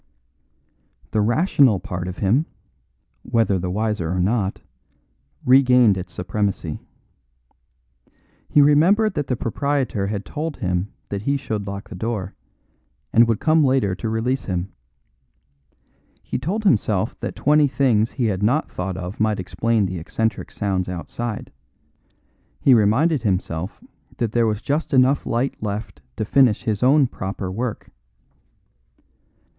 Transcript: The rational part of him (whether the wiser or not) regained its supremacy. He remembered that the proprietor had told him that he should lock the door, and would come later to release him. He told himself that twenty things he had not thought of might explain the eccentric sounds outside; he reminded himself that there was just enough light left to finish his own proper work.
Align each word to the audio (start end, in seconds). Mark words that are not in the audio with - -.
The 1.11 1.21
rational 1.21 1.79
part 1.79 2.07
of 2.07 2.17
him 2.17 2.47
(whether 3.21 3.59
the 3.59 3.69
wiser 3.69 4.09
or 4.09 4.19
not) 4.19 4.59
regained 5.45 5.95
its 5.95 6.11
supremacy. 6.11 6.79
He 8.49 8.63
remembered 8.63 9.13
that 9.13 9.27
the 9.27 9.35
proprietor 9.35 10.07
had 10.07 10.25
told 10.25 10.57
him 10.57 10.91
that 11.09 11.21
he 11.21 11.37
should 11.37 11.67
lock 11.67 11.87
the 11.87 11.93
door, 11.95 12.33
and 13.13 13.27
would 13.27 13.39
come 13.39 13.63
later 13.63 13.93
to 13.93 14.09
release 14.09 14.45
him. 14.45 14.71
He 16.23 16.39
told 16.39 16.63
himself 16.63 17.15
that 17.19 17.35
twenty 17.35 17.67
things 17.67 18.13
he 18.13 18.25
had 18.25 18.41
not 18.41 18.71
thought 18.71 18.97
of 18.97 19.19
might 19.19 19.39
explain 19.39 19.85
the 19.85 19.99
eccentric 19.99 20.49
sounds 20.49 20.89
outside; 20.89 21.51
he 22.59 22.73
reminded 22.73 23.21
himself 23.21 23.83
that 24.17 24.31
there 24.31 24.47
was 24.47 24.63
just 24.63 24.95
enough 24.95 25.27
light 25.27 25.61
left 25.61 26.01
to 26.17 26.25
finish 26.25 26.63
his 26.63 26.81
own 26.81 27.05
proper 27.05 27.51
work. 27.51 27.91